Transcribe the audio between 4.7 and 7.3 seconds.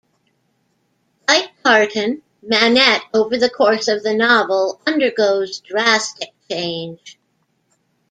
undergoes drastic change.